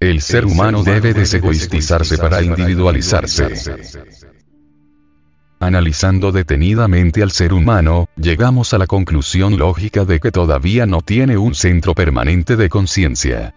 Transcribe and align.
El 0.00 0.20
ser 0.20 0.46
humano 0.46 0.84
debe 0.84 1.12
desegoistizarse 1.12 2.18
para 2.18 2.40
individualizarse. 2.40 3.48
Analizando 5.58 6.30
detenidamente 6.30 7.20
al 7.20 7.32
ser 7.32 7.52
humano, 7.52 8.06
llegamos 8.16 8.72
a 8.74 8.78
la 8.78 8.86
conclusión 8.86 9.58
lógica 9.58 10.04
de 10.04 10.20
que 10.20 10.30
todavía 10.30 10.86
no 10.86 11.02
tiene 11.02 11.36
un 11.36 11.52
centro 11.56 11.94
permanente 11.96 12.54
de 12.54 12.68
conciencia. 12.68 13.56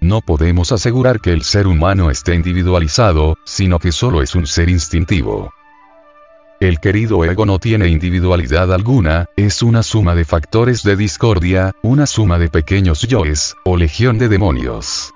No 0.00 0.22
podemos 0.22 0.72
asegurar 0.72 1.20
que 1.20 1.32
el 1.32 1.44
ser 1.44 1.68
humano 1.68 2.10
esté 2.10 2.34
individualizado, 2.34 3.38
sino 3.44 3.78
que 3.78 3.92
solo 3.92 4.22
es 4.22 4.34
un 4.34 4.48
ser 4.48 4.68
instintivo. 4.68 5.52
El 6.58 6.80
querido 6.80 7.24
ego 7.24 7.46
no 7.46 7.60
tiene 7.60 7.86
individualidad 7.86 8.72
alguna, 8.72 9.26
es 9.36 9.62
una 9.62 9.84
suma 9.84 10.16
de 10.16 10.24
factores 10.24 10.82
de 10.82 10.96
discordia, 10.96 11.76
una 11.82 12.06
suma 12.06 12.40
de 12.40 12.48
pequeños 12.48 13.02
yoes, 13.02 13.54
o 13.64 13.76
legión 13.76 14.18
de 14.18 14.28
demonios. 14.28 15.14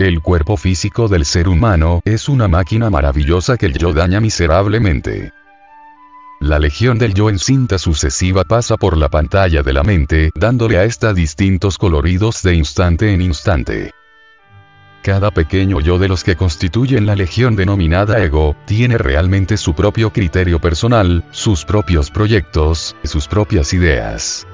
El 0.00 0.22
cuerpo 0.22 0.56
físico 0.56 1.08
del 1.08 1.26
ser 1.26 1.46
humano 1.46 2.00
es 2.06 2.30
una 2.30 2.48
máquina 2.48 2.88
maravillosa 2.88 3.58
que 3.58 3.66
el 3.66 3.76
yo 3.76 3.92
daña 3.92 4.18
miserablemente. 4.18 5.34
La 6.40 6.58
legión 6.58 6.96
del 6.96 7.12
yo 7.12 7.28
en 7.28 7.38
cinta 7.38 7.76
sucesiva 7.76 8.44
pasa 8.44 8.78
por 8.78 8.96
la 8.96 9.10
pantalla 9.10 9.62
de 9.62 9.74
la 9.74 9.82
mente, 9.82 10.30
dándole 10.34 10.78
a 10.78 10.84
esta 10.84 11.12
distintos 11.12 11.76
coloridos 11.76 12.42
de 12.42 12.54
instante 12.54 13.12
en 13.12 13.20
instante. 13.20 13.90
Cada 15.02 15.32
pequeño 15.32 15.80
yo 15.80 15.98
de 15.98 16.08
los 16.08 16.24
que 16.24 16.34
constituyen 16.34 17.04
la 17.04 17.14
legión 17.14 17.54
denominada 17.54 18.24
ego, 18.24 18.56
tiene 18.64 18.96
realmente 18.96 19.58
su 19.58 19.74
propio 19.74 20.14
criterio 20.14 20.60
personal, 20.60 21.24
sus 21.30 21.66
propios 21.66 22.10
proyectos, 22.10 22.96
sus 23.04 23.28
propias 23.28 23.74
ideas. 23.74 24.46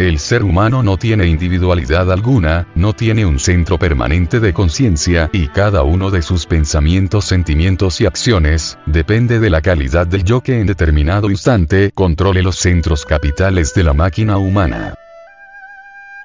El 0.00 0.18
ser 0.18 0.44
humano 0.44 0.82
no 0.82 0.96
tiene 0.96 1.26
individualidad 1.26 2.10
alguna, 2.10 2.66
no 2.74 2.94
tiene 2.94 3.26
un 3.26 3.38
centro 3.38 3.78
permanente 3.78 4.40
de 4.40 4.54
conciencia, 4.54 5.28
y 5.30 5.48
cada 5.48 5.82
uno 5.82 6.10
de 6.10 6.22
sus 6.22 6.46
pensamientos, 6.46 7.26
sentimientos 7.26 8.00
y 8.00 8.06
acciones, 8.06 8.78
depende 8.86 9.40
de 9.40 9.50
la 9.50 9.60
calidad 9.60 10.06
del 10.06 10.24
yo 10.24 10.40
que 10.40 10.58
en 10.58 10.66
determinado 10.66 11.30
instante 11.30 11.90
controle 11.94 12.42
los 12.42 12.56
centros 12.56 13.04
capitales 13.04 13.74
de 13.74 13.84
la 13.84 13.92
máquina 13.92 14.38
humana. 14.38 14.94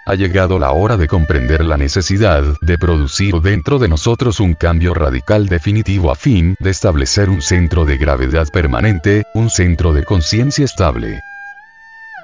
Ha 0.06 0.16
llegado 0.16 0.58
la 0.58 0.72
hora 0.72 0.96
de 0.96 1.10
comprender 1.10 1.66
la 1.66 1.76
necesidad 1.76 2.46
de 2.62 2.78
producir 2.78 3.36
dentro 3.42 3.78
de 3.78 3.90
nosotros 3.90 4.40
un 4.40 4.54
cambio 4.54 4.94
radical 4.94 5.48
definitivo 5.48 6.12
a 6.12 6.16
fin 6.16 6.56
de 6.62 6.70
establecer 6.70 7.30
un 7.30 7.42
centro 7.42 7.84
de 7.84 7.98
gravedad 7.98 8.48
permanente, 8.54 9.26
un 9.34 9.50
centro 9.50 9.92
de 9.92 10.06
conciencia 10.06 10.64
estable. 10.64 11.26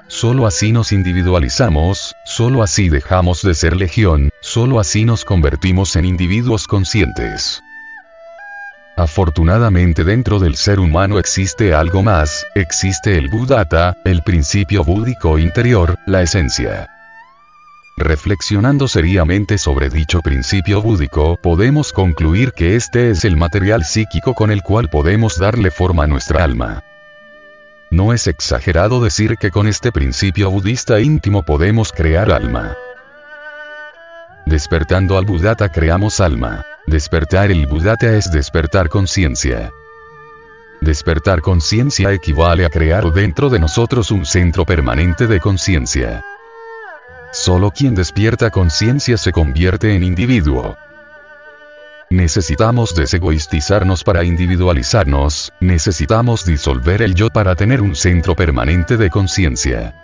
Solo 0.08 0.46
así 0.46 0.72
nos 0.72 0.92
individualizamos, 0.92 2.14
solo 2.24 2.62
así 2.62 2.88
dejamos 2.88 3.42
de 3.42 3.54
ser 3.54 3.76
legión, 3.76 4.30
solo 4.40 4.78
así 4.78 5.04
nos 5.04 5.24
convertimos 5.24 5.96
en 5.96 6.04
individuos 6.04 6.66
conscientes. 6.66 7.62
Afortunadamente 8.96 10.04
dentro 10.04 10.38
del 10.38 10.56
ser 10.56 10.78
humano 10.78 11.18
existe 11.18 11.72
algo 11.74 12.02
más, 12.02 12.46
existe 12.54 13.16
el 13.16 13.28
Buddhata, 13.28 13.96
el 14.04 14.22
principio 14.22 14.84
búdico 14.84 15.38
interior, 15.38 15.98
la 16.06 16.20
esencia. 16.20 16.90
Reflexionando 17.96 18.88
seriamente 18.88 19.58
sobre 19.58 19.88
dicho 19.88 20.20
principio 20.20 20.82
búdico, 20.82 21.38
podemos 21.42 21.92
concluir 21.92 22.52
que 22.52 22.76
este 22.76 23.10
es 23.10 23.24
el 23.24 23.36
material 23.36 23.84
psíquico 23.84 24.34
con 24.34 24.50
el 24.50 24.62
cual 24.62 24.88
podemos 24.88 25.38
darle 25.38 25.70
forma 25.70 26.04
a 26.04 26.06
nuestra 26.06 26.44
alma. 26.44 26.82
No 27.92 28.14
es 28.14 28.26
exagerado 28.26 29.02
decir 29.02 29.36
que 29.36 29.50
con 29.50 29.68
este 29.68 29.92
principio 29.92 30.50
budista 30.50 30.98
íntimo 30.98 31.42
podemos 31.42 31.92
crear 31.92 32.32
alma. 32.32 32.74
Despertando 34.46 35.18
al 35.18 35.26
Buddhata 35.26 35.68
creamos 35.68 36.18
alma. 36.18 36.64
Despertar 36.86 37.50
el 37.50 37.66
Buddhata 37.66 38.16
es 38.16 38.32
despertar 38.32 38.88
conciencia. 38.88 39.70
Despertar 40.80 41.42
conciencia 41.42 42.12
equivale 42.12 42.64
a 42.64 42.70
crear 42.70 43.12
dentro 43.12 43.50
de 43.50 43.58
nosotros 43.58 44.10
un 44.10 44.24
centro 44.24 44.64
permanente 44.64 45.26
de 45.26 45.38
conciencia. 45.38 46.24
Solo 47.30 47.72
quien 47.72 47.94
despierta 47.94 48.48
conciencia 48.48 49.18
se 49.18 49.32
convierte 49.32 49.94
en 49.94 50.02
individuo. 50.02 50.78
Necesitamos 52.12 52.94
desegoistizarnos 52.94 54.04
para 54.04 54.22
individualizarnos, 54.22 55.50
necesitamos 55.60 56.44
disolver 56.44 57.00
el 57.00 57.14
yo 57.14 57.30
para 57.30 57.54
tener 57.54 57.80
un 57.80 57.96
centro 57.96 58.36
permanente 58.36 58.98
de 58.98 59.08
conciencia. 59.08 59.94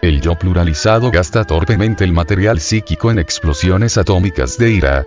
El 0.00 0.22
yo 0.22 0.38
pluralizado 0.38 1.10
gasta 1.10 1.44
torpemente 1.44 2.02
el 2.04 2.14
material 2.14 2.60
psíquico 2.60 3.10
en 3.10 3.18
explosiones 3.18 3.98
atómicas 3.98 4.56
de 4.56 4.70
ira. 4.70 5.04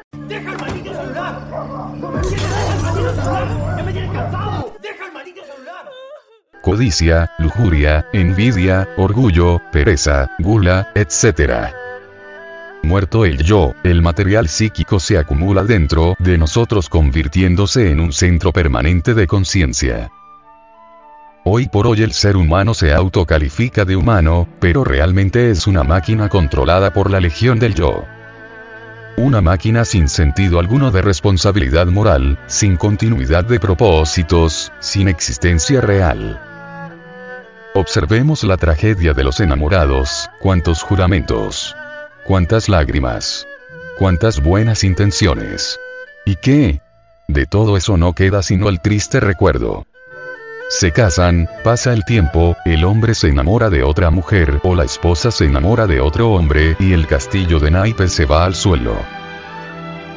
Codicia, 6.62 7.32
lujuria, 7.40 8.06
envidia, 8.14 8.88
orgullo, 8.96 9.60
pereza, 9.72 10.30
gula, 10.38 10.92
etc. 10.94 11.85
Muerto 12.86 13.26
el 13.26 13.44
yo, 13.44 13.74
el 13.84 14.04
material 14.04 14.48
psíquico 14.48 15.00
se 15.00 15.18
acumula 15.18 15.64
dentro 15.64 16.16
de 16.20 16.38
nosotros 16.38 16.88
convirtiéndose 16.88 17.90
en 17.90 18.00
un 18.00 18.14
centro 18.14 18.54
permanente 18.54 19.16
de 19.16 19.26
conciencia. 19.26 20.12
Hoy 21.44 21.68
por 21.68 21.88
hoy 21.88 22.04
el 22.04 22.14
ser 22.14 22.38
humano 22.38 22.76
se 22.76 22.94
autocalifica 22.94 23.86
de 23.86 23.96
humano, 23.96 24.48
pero 24.60 24.84
realmente 24.84 25.50
es 25.50 25.66
una 25.66 25.84
máquina 25.84 26.30
controlada 26.30 26.94
por 26.94 27.10
la 27.10 27.20
legión 27.20 27.58
del 27.58 27.74
yo. 27.74 28.06
Una 29.18 29.42
máquina 29.42 29.84
sin 29.84 30.08
sentido 30.08 30.60
alguno 30.60 30.92
de 30.92 31.02
responsabilidad 31.02 31.88
moral, 31.88 32.38
sin 32.46 32.78
continuidad 32.78 33.46
de 33.46 33.60
propósitos, 33.60 34.72
sin 34.80 35.08
existencia 35.08 35.82
real. 35.82 36.40
Observemos 37.74 38.44
la 38.44 38.58
tragedia 38.58 39.14
de 39.14 39.24
los 39.24 39.40
enamorados, 39.40 40.30
cuántos 40.40 40.84
juramentos 40.84 41.76
cuántas 42.26 42.70
lágrimas. 42.70 43.48
Cuántas 43.98 44.42
buenas 44.42 44.84
intenciones. 44.84 45.80
¿Y 46.26 46.36
qué? 46.36 46.82
De 47.28 47.46
todo 47.46 47.78
eso 47.78 47.98
no 47.98 48.14
queda 48.14 48.42
sino 48.42 48.68
el 48.70 48.82
triste 48.82 49.20
recuerdo. 49.20 49.86
Se 50.70 50.92
casan, 50.92 51.48
pasa 51.64 51.94
el 51.94 52.04
tiempo, 52.04 52.58
el 52.66 52.84
hombre 52.84 53.14
se 53.14 53.28
enamora 53.28 53.70
de 53.70 53.84
otra 53.84 54.10
mujer 54.10 54.60
o 54.64 54.74
la 54.74 54.84
esposa 54.84 55.30
se 55.30 55.46
enamora 55.46 55.86
de 55.86 56.02
otro 56.02 56.32
hombre 56.32 56.76
y 56.80 56.94
el 56.94 57.06
castillo 57.06 57.60
de 57.60 57.70
naipes 57.70 58.12
se 58.12 58.26
va 58.26 58.46
al 58.46 58.56
suelo. 58.56 58.96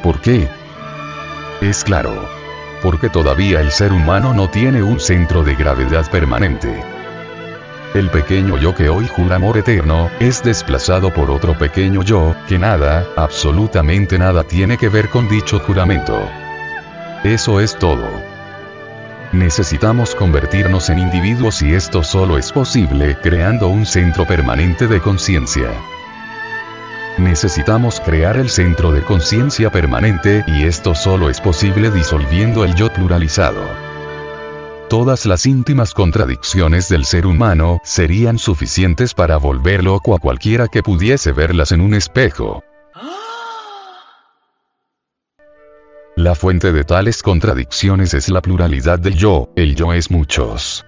¿Por 0.01 0.19
qué? 0.19 0.49
Es 1.61 1.83
claro. 1.83 2.27
Porque 2.81 3.09
todavía 3.09 3.61
el 3.61 3.71
ser 3.71 3.91
humano 3.91 4.33
no 4.33 4.49
tiene 4.49 4.81
un 4.81 4.99
centro 4.99 5.43
de 5.43 5.53
gravedad 5.53 6.09
permanente. 6.09 6.98
El 7.95 8.11
pequeño 8.11 8.55
yo 8.59 8.75
que 8.75 8.87
hoy 8.87 9.07
jura 9.07 9.37
amor 9.37 9.57
eterno, 9.57 10.11
es 10.19 10.43
desplazado 10.43 11.11
por 11.11 11.31
otro 11.31 11.57
pequeño 11.57 12.03
yo, 12.03 12.35
que 12.47 12.59
nada, 12.59 13.07
absolutamente 13.17 14.19
nada 14.19 14.43
tiene 14.43 14.77
que 14.77 14.89
ver 14.89 15.09
con 15.09 15.27
dicho 15.27 15.59
juramento. 15.59 16.15
Eso 17.23 17.59
es 17.59 17.75
todo. 17.79 18.07
Necesitamos 19.31 20.13
convertirnos 20.13 20.91
en 20.91 20.99
individuos 20.99 21.63
y 21.63 21.73
esto 21.73 22.03
solo 22.03 22.37
es 22.37 22.51
posible 22.51 23.17
creando 23.23 23.69
un 23.69 23.87
centro 23.87 24.27
permanente 24.27 24.85
de 24.85 25.01
conciencia. 25.01 25.71
Necesitamos 27.17 27.99
crear 28.01 28.37
el 28.37 28.49
centro 28.49 28.91
de 28.91 29.01
conciencia 29.01 29.71
permanente 29.71 30.43
y 30.45 30.65
esto 30.65 30.93
solo 30.93 31.27
es 31.27 31.41
posible 31.41 31.89
disolviendo 31.89 32.63
el 32.63 32.75
yo 32.75 32.93
pluralizado 32.93 33.78
todas 34.89 35.27
las 35.27 35.45
íntimas 35.45 35.93
contradicciones 35.93 36.89
del 36.89 37.05
ser 37.05 37.27
humano 37.27 37.79
serían 37.83 38.39
suficientes 38.39 39.13
para 39.13 39.37
volver 39.37 39.83
loco 39.83 40.15
a 40.15 40.19
cualquiera 40.19 40.67
que 40.67 40.81
pudiese 40.81 41.31
verlas 41.31 41.71
en 41.71 41.81
un 41.81 41.93
espejo. 41.93 42.63
La 46.15 46.35
fuente 46.35 46.73
de 46.73 46.83
tales 46.83 47.23
contradicciones 47.23 48.13
es 48.13 48.29
la 48.29 48.41
pluralidad 48.41 48.99
del 48.99 49.15
yo, 49.15 49.53
el 49.55 49.75
yo 49.75 49.93
es 49.93 50.11
muchos. 50.11 50.83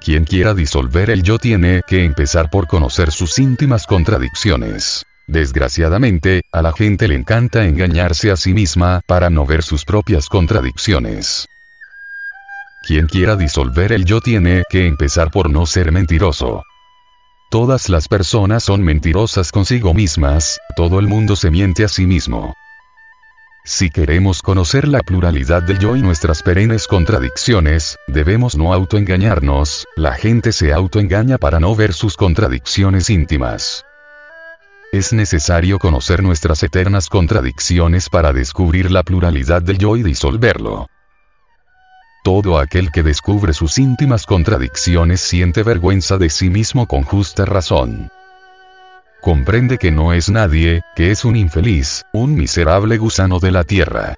Quien 0.00 0.24
quiera 0.24 0.54
disolver 0.54 1.10
el 1.10 1.22
yo 1.22 1.38
tiene 1.38 1.82
que 1.86 2.04
empezar 2.04 2.50
por 2.50 2.66
conocer 2.66 3.12
sus 3.12 3.38
íntimas 3.38 3.86
contradicciones. 3.86 5.04
Desgraciadamente, 5.28 6.42
a 6.50 6.62
la 6.62 6.72
gente 6.72 7.08
le 7.08 7.14
encanta 7.14 7.64
engañarse 7.64 8.30
a 8.30 8.36
sí 8.36 8.54
misma 8.54 9.00
para 9.06 9.28
no 9.28 9.44
ver 9.44 9.62
sus 9.62 9.84
propias 9.84 10.28
contradicciones. 10.28 11.46
Quien 12.86 13.08
quiera 13.08 13.34
disolver 13.34 13.90
el 13.90 14.04
yo 14.04 14.20
tiene 14.20 14.62
que 14.70 14.86
empezar 14.86 15.32
por 15.32 15.50
no 15.50 15.66
ser 15.66 15.90
mentiroso. 15.90 16.62
Todas 17.50 17.88
las 17.88 18.06
personas 18.06 18.62
son 18.62 18.80
mentirosas 18.80 19.50
consigo 19.50 19.92
mismas, 19.92 20.60
todo 20.76 21.00
el 21.00 21.08
mundo 21.08 21.34
se 21.34 21.50
miente 21.50 21.82
a 21.82 21.88
sí 21.88 22.06
mismo. 22.06 22.54
Si 23.64 23.90
queremos 23.90 24.40
conocer 24.40 24.86
la 24.86 25.00
pluralidad 25.00 25.64
del 25.64 25.80
yo 25.80 25.96
y 25.96 26.00
nuestras 26.00 26.44
perennes 26.44 26.86
contradicciones, 26.86 27.96
debemos 28.06 28.56
no 28.56 28.72
autoengañarnos, 28.72 29.84
la 29.96 30.12
gente 30.14 30.52
se 30.52 30.72
autoengaña 30.72 31.38
para 31.38 31.58
no 31.58 31.74
ver 31.74 31.92
sus 31.92 32.16
contradicciones 32.16 33.10
íntimas. 33.10 33.84
Es 34.92 35.12
necesario 35.12 35.80
conocer 35.80 36.22
nuestras 36.22 36.62
eternas 36.62 37.08
contradicciones 37.08 38.08
para 38.08 38.32
descubrir 38.32 38.92
la 38.92 39.02
pluralidad 39.02 39.60
del 39.60 39.78
yo 39.78 39.96
y 39.96 40.04
disolverlo. 40.04 40.86
Todo 42.26 42.58
aquel 42.58 42.90
que 42.90 43.04
descubre 43.04 43.52
sus 43.52 43.78
íntimas 43.78 44.26
contradicciones 44.26 45.20
siente 45.20 45.62
vergüenza 45.62 46.18
de 46.18 46.28
sí 46.28 46.50
mismo 46.50 46.88
con 46.88 47.04
justa 47.04 47.44
razón. 47.44 48.10
Comprende 49.20 49.78
que 49.78 49.92
no 49.92 50.12
es 50.12 50.28
nadie, 50.28 50.82
que 50.96 51.12
es 51.12 51.24
un 51.24 51.36
infeliz, 51.36 52.02
un 52.12 52.34
miserable 52.34 52.98
gusano 52.98 53.38
de 53.38 53.52
la 53.52 53.62
tierra. 53.62 54.16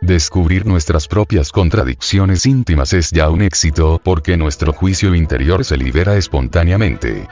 Descubrir 0.00 0.64
nuestras 0.64 1.08
propias 1.08 1.50
contradicciones 1.50 2.46
íntimas 2.46 2.92
es 2.92 3.10
ya 3.10 3.30
un 3.30 3.42
éxito 3.42 4.00
porque 4.04 4.36
nuestro 4.36 4.72
juicio 4.72 5.12
interior 5.16 5.64
se 5.64 5.76
libera 5.78 6.16
espontáneamente. 6.16 7.26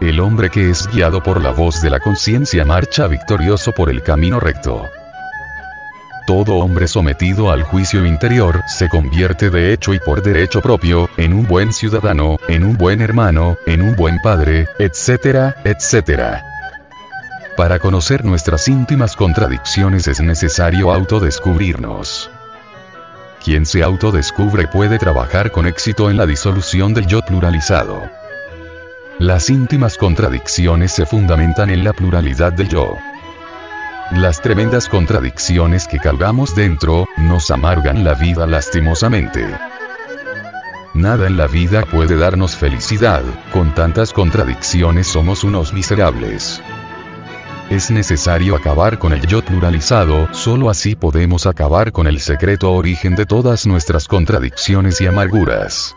El 0.00 0.18
hombre 0.18 0.50
que 0.50 0.70
es 0.70 0.88
guiado 0.88 1.22
por 1.22 1.40
la 1.40 1.52
voz 1.52 1.82
de 1.82 1.90
la 1.90 2.00
conciencia 2.00 2.64
marcha 2.64 3.06
victorioso 3.06 3.70
por 3.70 3.90
el 3.90 4.02
camino 4.02 4.40
recto. 4.40 4.82
Todo 6.26 6.56
hombre 6.56 6.88
sometido 6.88 7.52
al 7.52 7.62
juicio 7.62 8.04
interior 8.04 8.62
se 8.66 8.88
convierte 8.88 9.48
de 9.48 9.72
hecho 9.72 9.94
y 9.94 10.00
por 10.00 10.22
derecho 10.22 10.60
propio, 10.60 11.08
en 11.16 11.32
un 11.32 11.46
buen 11.46 11.72
ciudadano, 11.72 12.38
en 12.48 12.64
un 12.64 12.76
buen 12.76 13.00
hermano, 13.00 13.56
en 13.64 13.80
un 13.80 13.94
buen 13.94 14.18
padre, 14.20 14.66
etcétera, 14.80 15.54
etcétera. 15.62 16.42
Para 17.56 17.78
conocer 17.78 18.24
nuestras 18.24 18.66
íntimas 18.66 19.14
contradicciones 19.14 20.08
es 20.08 20.20
necesario 20.20 20.92
autodescubrirnos. 20.92 22.28
Quien 23.44 23.64
se 23.64 23.84
autodescubre 23.84 24.66
puede 24.66 24.98
trabajar 24.98 25.52
con 25.52 25.68
éxito 25.68 26.10
en 26.10 26.16
la 26.16 26.26
disolución 26.26 26.92
del 26.92 27.06
yo 27.06 27.20
pluralizado. 27.22 28.02
Las 29.20 29.48
íntimas 29.48 29.96
contradicciones 29.96 30.90
se 30.90 31.06
fundamentan 31.06 31.70
en 31.70 31.84
la 31.84 31.92
pluralidad 31.92 32.52
del 32.52 32.68
yo. 32.68 32.98
Las 34.12 34.40
tremendas 34.40 34.88
contradicciones 34.88 35.88
que 35.88 35.98
cargamos 35.98 36.54
dentro, 36.54 37.06
nos 37.18 37.50
amargan 37.50 38.04
la 38.04 38.14
vida 38.14 38.46
lastimosamente. 38.46 39.44
Nada 40.94 41.26
en 41.26 41.36
la 41.36 41.48
vida 41.48 41.84
puede 41.84 42.16
darnos 42.16 42.54
felicidad, 42.54 43.22
con 43.52 43.74
tantas 43.74 44.12
contradicciones 44.12 45.08
somos 45.08 45.42
unos 45.42 45.72
miserables. 45.72 46.62
Es 47.68 47.90
necesario 47.90 48.54
acabar 48.54 49.00
con 49.00 49.12
el 49.12 49.26
yo 49.26 49.44
pluralizado, 49.44 50.32
solo 50.32 50.70
así 50.70 50.94
podemos 50.94 51.44
acabar 51.46 51.90
con 51.90 52.06
el 52.06 52.20
secreto 52.20 52.72
origen 52.72 53.16
de 53.16 53.26
todas 53.26 53.66
nuestras 53.66 54.06
contradicciones 54.06 55.00
y 55.00 55.08
amarguras. 55.08 55.96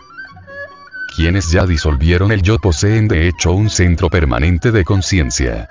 Quienes 1.15 1.51
ya 1.51 1.67
disolvieron 1.67 2.31
el 2.31 2.41
yo 2.41 2.57
poseen 2.57 3.07
de 3.07 3.27
hecho 3.27 3.51
un 3.51 3.69
centro 3.69 4.09
permanente 4.09 4.71
de 4.71 4.83
conciencia. 4.83 5.69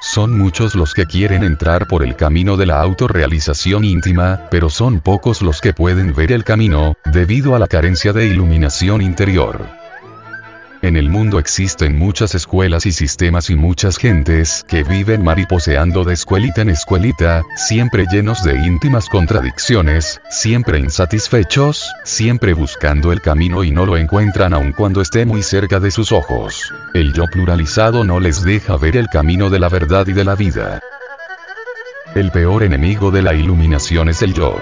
Son 0.00 0.38
muchos 0.38 0.76
los 0.76 0.94
que 0.94 1.06
quieren 1.06 1.42
entrar 1.42 1.88
por 1.88 2.04
el 2.04 2.14
camino 2.14 2.56
de 2.56 2.66
la 2.66 2.80
autorrealización 2.80 3.84
íntima, 3.84 4.42
pero 4.48 4.70
son 4.70 5.00
pocos 5.00 5.42
los 5.42 5.60
que 5.60 5.72
pueden 5.72 6.14
ver 6.14 6.30
el 6.30 6.44
camino, 6.44 6.96
debido 7.04 7.56
a 7.56 7.58
la 7.58 7.66
carencia 7.66 8.12
de 8.12 8.28
iluminación 8.28 9.02
interior. 9.02 9.77
En 10.80 10.96
el 10.96 11.10
mundo 11.10 11.40
existen 11.40 11.98
muchas 11.98 12.36
escuelas 12.36 12.86
y 12.86 12.92
sistemas 12.92 13.50
y 13.50 13.56
muchas 13.56 13.96
gentes 13.96 14.64
que 14.68 14.84
viven 14.84 15.24
mariposeando 15.24 16.04
de 16.04 16.14
escuelita 16.14 16.62
en 16.62 16.70
escuelita, 16.70 17.42
siempre 17.56 18.06
llenos 18.08 18.44
de 18.44 18.64
íntimas 18.64 19.08
contradicciones, 19.08 20.20
siempre 20.30 20.78
insatisfechos, 20.78 21.84
siempre 22.04 22.54
buscando 22.54 23.10
el 23.10 23.20
camino 23.20 23.64
y 23.64 23.72
no 23.72 23.86
lo 23.86 23.96
encuentran 23.96 24.54
aun 24.54 24.72
cuando 24.72 25.00
esté 25.00 25.26
muy 25.26 25.42
cerca 25.42 25.80
de 25.80 25.90
sus 25.90 26.12
ojos. 26.12 26.72
El 26.94 27.12
yo 27.12 27.24
pluralizado 27.24 28.04
no 28.04 28.20
les 28.20 28.44
deja 28.44 28.76
ver 28.76 28.96
el 28.96 29.08
camino 29.08 29.50
de 29.50 29.58
la 29.58 29.68
verdad 29.68 30.06
y 30.06 30.12
de 30.12 30.24
la 30.24 30.36
vida. 30.36 30.80
El 32.14 32.30
peor 32.30 32.62
enemigo 32.62 33.10
de 33.10 33.22
la 33.22 33.34
iluminación 33.34 34.08
es 34.10 34.22
el 34.22 34.32
yo. 34.32 34.56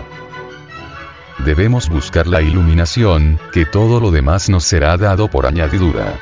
Debemos 1.45 1.89
buscar 1.89 2.27
la 2.27 2.43
iluminación, 2.43 3.39
que 3.53 3.67
todo 3.67 4.01
lo 4.01 4.11
demás 4.11 4.49
nos 4.49 4.65
será 4.65 4.97
dado 4.97 5.29
por 5.29 5.47
añadidura. 5.47 6.19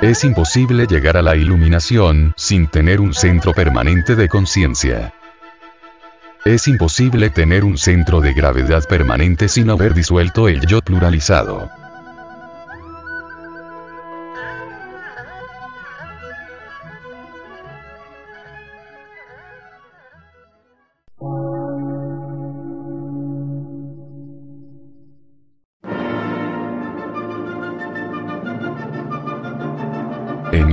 Es 0.00 0.24
imposible 0.24 0.86
llegar 0.86 1.16
a 1.16 1.22
la 1.22 1.36
iluminación 1.36 2.32
sin 2.36 2.68
tener 2.68 3.00
un 3.00 3.14
centro 3.14 3.52
permanente 3.52 4.16
de 4.16 4.28
conciencia. 4.28 5.12
Es 6.44 6.68
imposible 6.68 7.30
tener 7.30 7.64
un 7.64 7.76
centro 7.76 8.20
de 8.20 8.32
gravedad 8.32 8.84
permanente 8.88 9.48
sin 9.48 9.70
haber 9.70 9.94
disuelto 9.94 10.48
el 10.48 10.66
yo 10.66 10.80
pluralizado. 10.80 11.70